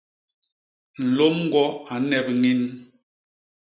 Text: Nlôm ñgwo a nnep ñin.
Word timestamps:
Nlôm 1.07 1.35
ñgwo 1.45 1.63
a 1.91 1.95
nnep 2.01 2.27
ñin. 2.41 2.61